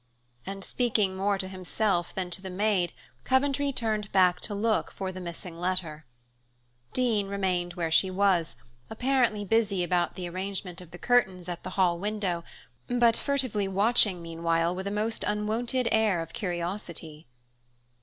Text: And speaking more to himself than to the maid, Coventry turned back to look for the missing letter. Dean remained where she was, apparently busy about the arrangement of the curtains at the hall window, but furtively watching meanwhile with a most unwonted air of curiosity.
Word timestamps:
And 0.47 0.63
speaking 0.63 1.15
more 1.15 1.37
to 1.37 1.47
himself 1.47 2.11
than 2.11 2.31
to 2.31 2.41
the 2.41 2.49
maid, 2.49 2.91
Coventry 3.23 3.71
turned 3.71 4.11
back 4.11 4.39
to 4.39 4.55
look 4.55 4.89
for 4.89 5.11
the 5.11 5.21
missing 5.21 5.59
letter. 5.59 6.07
Dean 6.91 7.27
remained 7.27 7.75
where 7.75 7.91
she 7.91 8.09
was, 8.09 8.55
apparently 8.89 9.45
busy 9.45 9.83
about 9.83 10.15
the 10.15 10.27
arrangement 10.27 10.81
of 10.81 10.89
the 10.89 10.97
curtains 10.97 11.47
at 11.47 11.61
the 11.61 11.69
hall 11.77 11.99
window, 11.99 12.43
but 12.87 13.15
furtively 13.15 13.67
watching 13.67 14.23
meanwhile 14.23 14.73
with 14.73 14.87
a 14.87 14.89
most 14.89 15.23
unwonted 15.27 15.87
air 15.91 16.19
of 16.23 16.33
curiosity. 16.33 17.27